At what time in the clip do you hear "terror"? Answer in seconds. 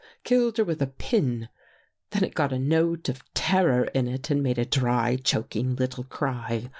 3.35-3.83